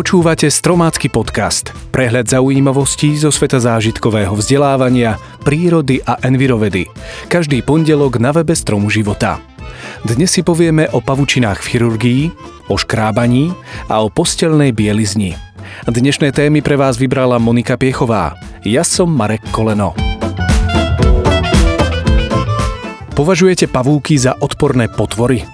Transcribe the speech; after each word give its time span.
Počúvate 0.00 0.48
Stromácky 0.48 1.12
podcast, 1.12 1.76
prehľad 1.92 2.24
zaujímavostí 2.24 3.20
zo 3.20 3.28
sveta 3.28 3.60
zážitkového 3.60 4.32
vzdelávania, 4.32 5.20
prírody 5.44 6.00
a 6.00 6.16
envirovedy. 6.24 6.88
Každý 7.28 7.60
pondelok 7.60 8.16
na 8.16 8.32
webe 8.32 8.56
Stromu 8.56 8.88
života. 8.88 9.44
Dnes 10.00 10.32
si 10.32 10.40
povieme 10.40 10.88
o 10.96 11.04
pavučinách 11.04 11.60
v 11.60 11.68
chirurgii, 11.68 12.22
o 12.72 12.80
škrábaní 12.80 13.52
a 13.92 14.00
o 14.00 14.08
postelnej 14.08 14.72
bielizni. 14.72 15.36
Dnešné 15.84 16.32
témy 16.32 16.64
pre 16.64 16.80
vás 16.80 16.96
vybrala 16.96 17.36
Monika 17.36 17.76
Piechová. 17.76 18.40
Ja 18.64 18.88
som 18.88 19.12
Marek 19.12 19.52
Koleno. 19.52 19.92
Považujete 23.12 23.68
pavúky 23.68 24.16
za 24.16 24.32
odporné 24.40 24.88
potvory? 24.88 25.44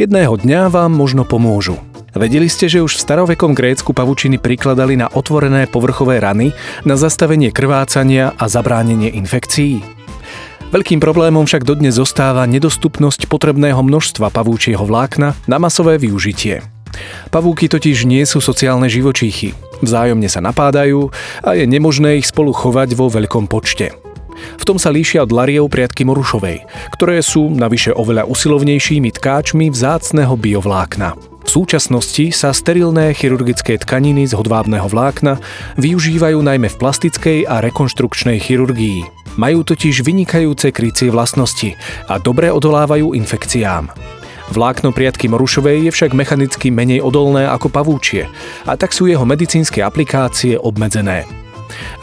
Jedného 0.00 0.40
dňa 0.40 0.72
vám 0.72 0.96
možno 0.96 1.28
pomôžu– 1.28 1.76
Vedeli 2.12 2.44
ste, 2.44 2.68
že 2.68 2.84
už 2.84 3.00
v 3.00 3.04
starovekom 3.08 3.56
Grécku 3.56 3.96
pavučiny 3.96 4.36
prikladali 4.36 5.00
na 5.00 5.08
otvorené 5.08 5.64
povrchové 5.64 6.20
rany 6.20 6.52
na 6.84 7.00
zastavenie 7.00 7.48
krvácania 7.48 8.36
a 8.36 8.52
zabránenie 8.52 9.16
infekcií? 9.16 9.80
Veľkým 10.72 11.00
problémom 11.00 11.48
však 11.48 11.64
dodnes 11.64 11.96
zostáva 11.96 12.44
nedostupnosť 12.44 13.28
potrebného 13.28 13.80
množstva 13.80 14.28
pavúčieho 14.28 14.84
vlákna 14.84 15.36
na 15.48 15.56
masové 15.56 15.96
využitie. 15.96 16.60
Pavúky 17.32 17.72
totiž 17.72 18.04
nie 18.04 18.24
sú 18.28 18.44
sociálne 18.44 18.92
živočíchy. 18.92 19.56
Vzájomne 19.80 20.28
sa 20.28 20.44
napádajú 20.44 21.08
a 21.40 21.56
je 21.56 21.64
nemožné 21.64 22.20
ich 22.20 22.28
spolu 22.28 22.52
chovať 22.52 22.92
vo 22.92 23.08
veľkom 23.08 23.48
počte. 23.48 23.96
V 24.60 24.64
tom 24.68 24.76
sa 24.76 24.92
líšia 24.92 25.24
od 25.24 25.32
lariev 25.32 25.68
priatky 25.72 26.04
morušovej, 26.04 26.64
ktoré 26.92 27.24
sú 27.24 27.48
navyše 27.52 27.92
oveľa 27.96 28.28
usilovnejšími 28.28 29.12
tkáčmi 29.16 29.72
vzácného 29.72 30.36
biovlákna. 30.36 31.31
V 31.42 31.48
súčasnosti 31.50 32.30
sa 32.30 32.54
sterilné 32.54 33.10
chirurgické 33.12 33.76
tkaniny 33.78 34.30
z 34.30 34.38
hodvábneho 34.38 34.86
vlákna 34.86 35.42
využívajú 35.76 36.38
najmä 36.38 36.70
v 36.70 36.78
plastickej 36.78 37.38
a 37.50 37.58
rekonštrukčnej 37.58 38.38
chirurgii. 38.38 39.02
Majú 39.36 39.64
totiž 39.66 40.06
vynikajúce 40.06 40.70
krycie 40.70 41.10
vlastnosti 41.10 41.74
a 42.06 42.20
dobre 42.22 42.52
odolávajú 42.52 43.16
infekciám. 43.16 43.90
Vlákno 44.52 44.92
priatky 44.92 45.32
morušovej 45.32 45.88
je 45.88 45.90
však 45.90 46.12
mechanicky 46.12 46.68
menej 46.68 47.00
odolné 47.00 47.48
ako 47.48 47.72
pavúčie 47.72 48.28
a 48.68 48.76
tak 48.76 48.92
sú 48.92 49.08
jeho 49.08 49.24
medicínske 49.24 49.80
aplikácie 49.80 50.60
obmedzené. 50.60 51.41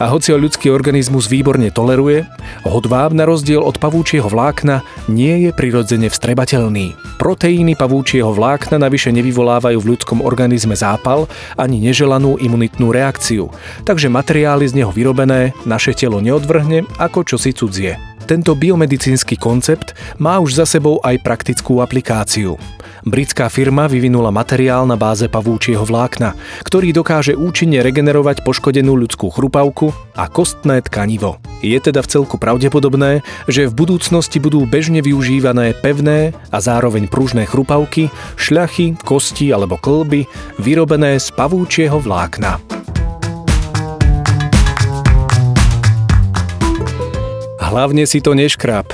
A 0.02 0.10
hoci 0.10 0.34
ho 0.34 0.38
ľudský 0.40 0.68
organizmus 0.72 1.30
výborne 1.30 1.70
toleruje, 1.70 2.26
hodváb 2.66 3.14
na 3.14 3.24
rozdiel 3.24 3.62
od 3.62 3.78
pavúčieho 3.78 4.26
vlákna 4.26 4.82
nie 5.06 5.46
je 5.46 5.50
prirodzene 5.54 6.10
vstrebateľný. 6.10 6.98
Proteíny 7.20 7.78
pavúčieho 7.78 8.32
vlákna 8.32 8.80
navyše 8.82 9.14
nevyvolávajú 9.14 9.78
v 9.78 9.88
ľudskom 9.94 10.24
organizme 10.24 10.74
zápal 10.74 11.30
ani 11.54 11.78
neželanú 11.78 12.40
imunitnú 12.40 12.90
reakciu, 12.90 13.52
takže 13.86 14.10
materiály 14.10 14.66
z 14.66 14.82
neho 14.82 14.92
vyrobené 14.92 15.52
naše 15.68 15.92
telo 15.94 16.18
neodvrhne 16.18 16.88
ako 16.98 17.22
čosi 17.22 17.52
cudzie. 17.52 18.09
Tento 18.30 18.54
biomedicínsky 18.54 19.34
koncept 19.34 19.90
má 20.22 20.38
už 20.38 20.62
za 20.62 20.66
sebou 20.78 21.02
aj 21.02 21.18
praktickú 21.18 21.82
aplikáciu. 21.82 22.54
Britská 23.02 23.50
firma 23.50 23.90
vyvinula 23.90 24.30
materiál 24.30 24.86
na 24.86 24.94
báze 24.94 25.26
pavúčieho 25.26 25.82
vlákna, 25.82 26.38
ktorý 26.62 26.94
dokáže 26.94 27.34
účinne 27.34 27.82
regenerovať 27.82 28.46
poškodenú 28.46 28.94
ľudskú 28.94 29.34
chrupavku 29.34 29.90
a 30.14 30.30
kostné 30.30 30.78
tkanivo. 30.78 31.42
Je 31.58 31.74
teda 31.82 32.06
v 32.06 32.10
celku 32.22 32.38
pravdepodobné, 32.38 33.26
že 33.50 33.66
v 33.66 33.74
budúcnosti 33.74 34.38
budú 34.38 34.62
bežne 34.62 35.02
využívané 35.02 35.74
pevné 35.82 36.30
a 36.54 36.62
zároveň 36.62 37.10
pružné 37.10 37.50
chrupavky, 37.50 38.14
šľachy, 38.38 38.94
kosti 39.02 39.50
alebo 39.50 39.74
klby 39.74 40.30
vyrobené 40.62 41.18
z 41.18 41.34
pavúčieho 41.34 41.98
vlákna. 41.98 42.62
Hlavne 47.70 48.02
si 48.02 48.18
to 48.18 48.34
neškráp, 48.34 48.90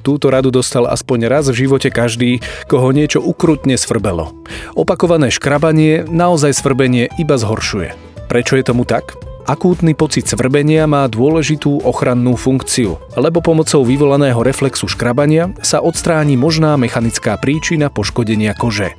Túto 0.00 0.32
radu 0.32 0.48
dostal 0.48 0.88
aspoň 0.88 1.28
raz 1.28 1.44
v 1.52 1.66
živote 1.66 1.92
každý, 1.92 2.40
koho 2.70 2.88
niečo 2.88 3.20
ukrutne 3.20 3.76
svrbelo. 3.76 4.32
Opakované 4.72 5.28
škrabanie 5.28 6.08
naozaj 6.08 6.56
svrbenie 6.56 7.12
iba 7.20 7.36
zhoršuje. 7.36 7.92
Prečo 8.30 8.56
je 8.56 8.64
tomu 8.64 8.88
tak? 8.88 9.18
Akútny 9.44 9.98
pocit 9.98 10.30
svrbenia 10.30 10.86
má 10.86 11.04
dôležitú 11.10 11.82
ochrannú 11.82 12.38
funkciu, 12.38 13.02
lebo 13.18 13.42
pomocou 13.42 13.82
vyvolaného 13.82 14.40
reflexu 14.40 14.86
škrabania 14.86 15.52
sa 15.60 15.82
odstráni 15.82 16.38
možná 16.38 16.78
mechanická 16.78 17.36
príčina 17.36 17.90
poškodenia 17.90 18.54
kože. 18.54 18.94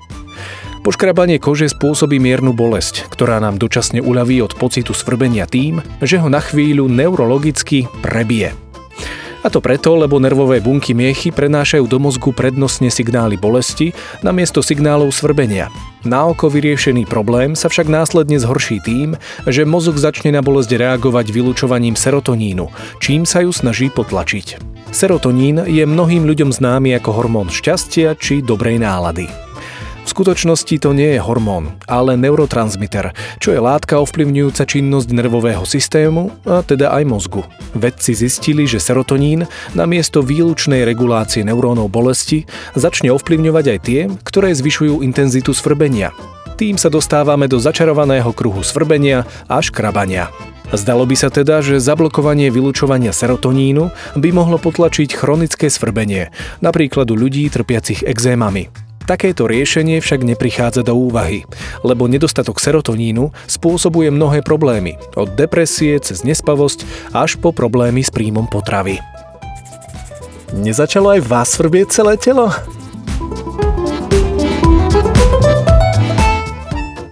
Poškrabanie 0.84 1.40
kože 1.40 1.70
spôsobí 1.72 2.20
miernu 2.20 2.52
bolesť, 2.52 3.08
ktorá 3.08 3.40
nám 3.40 3.62
dočasne 3.62 4.04
uľaví 4.04 4.44
od 4.44 4.58
pocitu 4.58 4.92
svrbenia 4.92 5.48
tým, 5.48 5.80
že 6.04 6.20
ho 6.20 6.28
na 6.28 6.42
chvíľu 6.44 6.90
neurologicky 6.90 7.88
prebije. 8.02 8.71
A 9.42 9.50
to 9.50 9.58
preto, 9.58 9.98
lebo 9.98 10.22
nervové 10.22 10.62
bunky 10.62 10.94
miechy 10.94 11.34
prenášajú 11.34 11.90
do 11.90 11.98
mozgu 11.98 12.30
prednostne 12.30 12.94
signály 12.94 13.42
bolesti 13.42 13.90
namiesto 14.22 14.62
signálov 14.62 15.10
svrbenia. 15.10 15.74
Na 16.06 16.26
oko 16.30 16.50
vyriešený 16.50 17.06
problém 17.10 17.54
sa 17.58 17.70
však 17.70 17.90
následne 17.90 18.38
zhorší 18.42 18.82
tým, 18.82 19.18
že 19.46 19.66
mozog 19.66 19.98
začne 19.98 20.34
na 20.34 20.42
bolesť 20.42 20.78
reagovať 20.78 21.30
vylúčovaním 21.30 21.94
serotonínu, 21.94 22.70
čím 23.02 23.26
sa 23.26 23.42
ju 23.46 23.54
snaží 23.54 23.90
potlačiť. 23.94 24.62
Serotonín 24.90 25.62
je 25.66 25.86
mnohým 25.86 26.26
ľuďom 26.26 26.50
známy 26.54 26.98
ako 26.98 27.10
hormón 27.14 27.50
šťastia 27.54 28.18
či 28.18 28.42
dobrej 28.42 28.82
nálady. 28.82 29.51
V 30.02 30.10
skutočnosti 30.10 30.76
to 30.82 30.92
nie 30.98 31.16
je 31.16 31.24
hormón, 31.24 31.78
ale 31.86 32.18
neurotransmiter, 32.18 33.14
čo 33.38 33.54
je 33.54 33.62
látka 33.62 34.02
ovplyvňujúca 34.02 34.66
činnosť 34.66 35.08
nervového 35.14 35.64
systému 35.64 36.34
a 36.44 36.66
teda 36.66 36.92
aj 36.92 37.04
mozgu. 37.06 37.46
Vedci 37.78 38.18
zistili, 38.18 38.66
že 38.66 38.82
serotonín 38.82 39.46
namiesto 39.78 40.26
výlučnej 40.26 40.84
regulácie 40.84 41.46
neurónov 41.46 41.94
bolesti 41.94 42.50
začne 42.74 43.14
ovplyvňovať 43.14 43.66
aj 43.66 43.80
tie, 43.86 44.00
ktoré 44.26 44.52
zvyšujú 44.58 45.06
intenzitu 45.06 45.54
svrbenia. 45.54 46.12
Tým 46.58 46.78
sa 46.78 46.90
dostávame 46.94 47.50
do 47.50 47.58
začarovaného 47.58 48.30
kruhu 48.36 48.62
svrbenia 48.62 49.26
a 49.50 49.58
škrabania. 49.62 50.30
Zdalo 50.72 51.04
by 51.04 51.16
sa 51.20 51.28
teda, 51.28 51.60
že 51.60 51.84
zablokovanie 51.84 52.48
vylúčovania 52.48 53.12
serotonínu 53.12 53.92
by 54.16 54.30
mohlo 54.32 54.56
potlačiť 54.56 55.14
chronické 55.14 55.68
svrbenie, 55.68 56.32
napríklad 56.64 57.12
u 57.12 57.16
ľudí 57.20 57.48
trpiacich 57.52 58.08
exémami. 58.08 58.91
Takéto 59.12 59.44
riešenie 59.44 60.00
však 60.00 60.24
neprichádza 60.24 60.88
do 60.88 60.96
úvahy, 60.96 61.44
lebo 61.84 62.08
nedostatok 62.08 62.64
serotonínu 62.64 63.36
spôsobuje 63.44 64.08
mnohé 64.08 64.40
problémy, 64.40 64.96
od 65.20 65.36
depresie 65.36 66.00
cez 66.00 66.24
nespavosť 66.24 66.88
až 67.12 67.36
po 67.36 67.52
problémy 67.52 68.00
s 68.00 68.08
príjmom 68.08 68.48
potravy. 68.48 69.04
Nezačalo 70.56 71.20
aj 71.20 71.28
vás 71.28 71.52
svrbieť 71.60 71.92
celé 71.92 72.16
telo? 72.16 72.56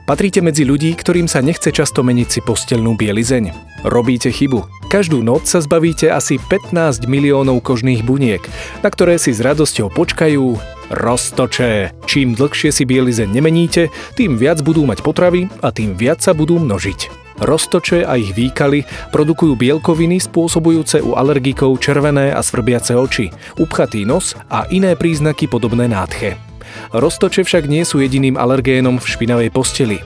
Patríte 0.07 0.39
medzi 0.39 0.63
ľudí, 0.63 0.95
ktorým 0.95 1.27
sa 1.27 1.43
nechce 1.43 1.67
často 1.75 1.99
meniť 1.99 2.27
si 2.31 2.39
postelnú 2.39 2.95
bielizeň. 2.95 3.51
Robíte 3.83 4.31
chybu. 4.31 4.78
Každú 4.89 5.21
noc 5.21 5.45
sa 5.45 5.61
zbavíte 5.61 6.09
asi 6.09 6.41
15 6.41 7.05
miliónov 7.05 7.61
kožných 7.61 8.01
buniek, 8.01 8.41
na 8.81 8.89
ktoré 8.89 9.21
si 9.21 9.29
s 9.29 9.37
radosťou 9.37 9.93
počkajú 9.93 10.57
roztoče. 10.89 11.93
Čím 12.09 12.33
dlhšie 12.33 12.73
si 12.73 12.89
bielizeň 12.89 13.29
nemeníte, 13.29 13.93
tým 14.17 14.41
viac 14.41 14.65
budú 14.65 14.89
mať 14.89 15.05
potravy 15.05 15.45
a 15.61 15.69
tým 15.69 15.93
viac 15.93 16.25
sa 16.25 16.33
budú 16.33 16.57
množiť. 16.57 17.05
Roztoče 17.37 18.01
a 18.01 18.17
ich 18.17 18.33
výkaly 18.33 19.13
produkujú 19.13 19.53
bielkoviny 19.53 20.17
spôsobujúce 20.25 21.05
u 21.05 21.13
alergikov 21.13 21.77
červené 21.77 22.33
a 22.33 22.41
svrbiace 22.41 22.97
oči, 22.97 23.29
upchatý 23.61 24.09
nos 24.09 24.33
a 24.49 24.65
iné 24.73 24.97
príznaky 24.97 25.45
podobné 25.45 25.85
nádche. 25.85 26.48
Roztoče 26.91 27.45
však 27.45 27.69
nie 27.69 27.85
sú 27.85 28.01
jediným 28.01 28.35
alergénom 28.35 28.97
v 28.97 29.05
špinavej 29.05 29.49
posteli. 29.53 29.99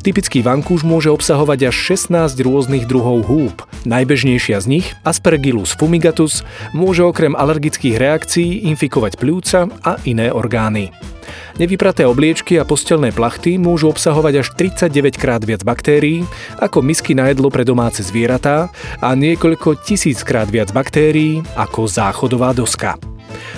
Typický 0.00 0.40
vankúš 0.44 0.84
môže 0.84 1.08
obsahovať 1.12 1.72
až 1.72 1.96
16 1.96 2.36
rôznych 2.40 2.84
druhov 2.88 3.24
húb. 3.28 3.56
Najbežnejšia 3.84 4.60
z 4.60 4.66
nich, 4.68 4.86
Aspergillus 5.04 5.76
fumigatus, 5.76 6.44
môže 6.72 7.04
okrem 7.04 7.36
alergických 7.36 8.00
reakcií 8.00 8.68
infikovať 8.72 9.20
pľúca 9.20 9.68
a 9.84 10.00
iné 10.08 10.32
orgány. 10.32 10.92
Nevypraté 11.54 12.02
obliečky 12.02 12.58
a 12.58 12.66
postelné 12.66 13.14
plachty 13.14 13.56
môžu 13.62 13.94
obsahovať 13.94 14.42
až 14.42 14.46
39 14.58 15.14
krát 15.14 15.42
viac 15.46 15.62
baktérií 15.62 16.26
ako 16.58 16.82
misky 16.82 17.14
na 17.14 17.30
jedlo 17.30 17.46
pre 17.46 17.62
domáce 17.62 18.02
zvieratá 18.02 18.74
a 18.98 19.14
niekoľko 19.14 19.78
tisíckrát 19.86 20.50
viac 20.50 20.74
baktérií 20.74 21.46
ako 21.54 21.86
záchodová 21.86 22.50
doska. 22.50 23.13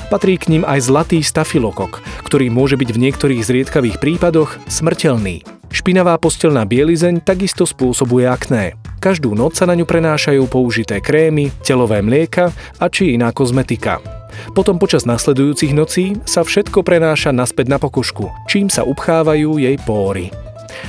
Patrí 0.09 0.39
k 0.41 0.53
ním 0.53 0.63
aj 0.63 0.87
zlatý 0.87 1.21
stafilokok, 1.25 2.01
ktorý 2.25 2.53
môže 2.53 2.79
byť 2.79 2.91
v 2.93 3.03
niektorých 3.09 3.43
zriedkavých 3.43 3.97
prípadoch 3.99 4.57
smrteľný. 4.71 5.43
Špinavá 5.73 6.15
postelná 6.17 6.63
bielizeň 6.63 7.21
takisto 7.21 7.67
spôsobuje 7.67 8.25
akné. 8.25 8.79
Každú 9.03 9.37
noc 9.37 9.59
sa 9.59 9.69
na 9.69 9.75
ňu 9.77 9.85
prenášajú 9.85 10.47
použité 10.49 11.03
krémy, 11.03 11.53
telové 11.61 12.01
mlieka 12.01 12.55
a 12.81 12.87
či 12.89 13.19
iná 13.19 13.35
kozmetika. 13.35 14.01
Potom 14.53 14.81
počas 14.81 15.05
nasledujúcich 15.05 15.73
nocí 15.73 16.17
sa 16.29 16.45
všetko 16.45 16.85
prenáša 16.85 17.33
naspäť 17.33 17.73
na 17.73 17.79
pokožku, 17.81 18.29
čím 18.49 18.69
sa 18.69 18.85
upchávajú 18.85 19.61
jej 19.61 19.77
póry. 19.85 20.33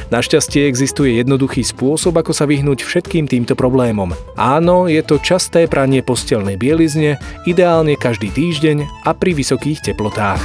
Našťastie 0.09 0.67
existuje 0.67 1.19
jednoduchý 1.19 1.63
spôsob, 1.63 2.15
ako 2.19 2.31
sa 2.31 2.47
vyhnúť 2.47 2.83
všetkým 2.83 3.27
týmto 3.27 3.53
problémom. 3.53 4.15
Áno, 4.35 4.87
je 4.87 4.99
to 5.03 5.19
časté 5.19 5.67
pranie 5.67 6.03
postelnej 6.03 6.55
bielizne, 6.55 7.19
ideálne 7.43 7.99
každý 7.99 8.31
týždeň 8.31 9.07
a 9.07 9.11
pri 9.15 9.31
vysokých 9.35 9.83
teplotách. 9.91 10.43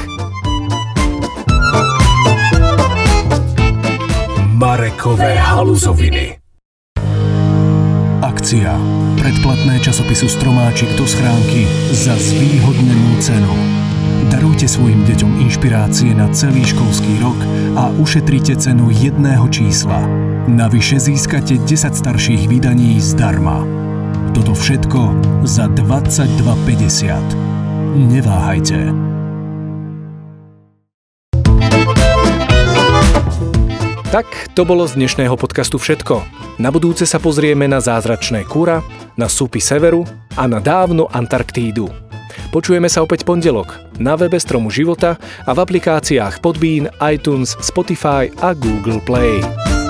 Marekové 4.63 5.35
haluzoviny 5.35 6.43
Akcia. 8.23 8.79
Predplatné 9.19 9.83
časopisu 9.83 10.31
Stromáčik 10.31 10.95
do 10.95 11.03
schránky 11.03 11.67
za 11.91 12.15
zvýhodnenú 12.15 13.19
cenu. 13.19 13.82
Darujte 14.33 14.65
svojim 14.65 15.05
deťom 15.05 15.45
inšpirácie 15.45 16.17
na 16.17 16.25
celý 16.33 16.65
školský 16.65 17.21
rok 17.21 17.37
a 17.77 17.93
ušetrite 18.01 18.57
cenu 18.57 18.89
jedného 18.89 19.45
čísla. 19.53 20.09
Navyše 20.49 21.05
získate 21.05 21.61
10 21.61 21.93
starších 21.93 22.49
vydaní 22.49 22.97
zdarma. 22.97 23.61
Toto 24.33 24.57
všetko 24.57 25.01
za 25.45 25.69
22,50. 25.77 27.13
Neváhajte. 28.09 28.97
Tak 34.09 34.57
to 34.57 34.65
bolo 34.65 34.89
z 34.89 34.97
dnešného 34.97 35.37
podcastu 35.37 35.77
všetko. 35.77 36.25
Na 36.57 36.73
budúce 36.73 37.05
sa 37.05 37.21
pozrieme 37.21 37.69
na 37.69 37.85
zázračné 37.85 38.49
kúra, 38.49 38.81
na 39.13 39.29
súpy 39.29 39.61
severu 39.61 40.09
a 40.41 40.49
na 40.49 40.57
dávnu 40.57 41.05
Antarktídu. 41.13 42.02
Počujeme 42.55 42.89
sa 42.89 43.05
opäť 43.05 43.27
pondelok 43.27 43.81
na 43.99 44.17
webe 44.17 44.39
Stromu 44.39 44.73
života 44.73 45.21
a 45.45 45.51
v 45.53 45.59
aplikáciách 45.63 46.41
Podbean, 46.41 46.89
iTunes, 47.03 47.59
Spotify 47.61 48.33
a 48.41 48.57
Google 48.57 49.03
Play. 49.05 49.82